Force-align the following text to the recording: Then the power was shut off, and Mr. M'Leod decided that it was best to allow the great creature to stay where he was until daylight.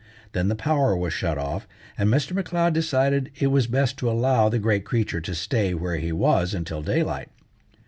Then 0.31 0.47
the 0.47 0.55
power 0.55 0.97
was 0.97 1.13
shut 1.13 1.37
off, 1.37 1.67
and 1.95 2.09
Mr. 2.09 2.31
M'Leod 2.33 2.73
decided 2.73 3.25
that 3.35 3.43
it 3.43 3.47
was 3.51 3.67
best 3.67 3.97
to 3.97 4.09
allow 4.09 4.49
the 4.49 4.57
great 4.57 4.83
creature 4.83 5.21
to 5.21 5.35
stay 5.35 5.75
where 5.75 5.97
he 5.97 6.11
was 6.11 6.55
until 6.55 6.81
daylight. 6.81 7.29